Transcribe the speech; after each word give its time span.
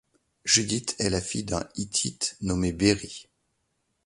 Judith 0.45 0.95
est 0.97 1.11
la 1.11 1.21
fille 1.21 1.43
d'un 1.43 1.69
Hittite 1.75 2.35
nommé 2.41 2.73
Beéri. 2.73 3.27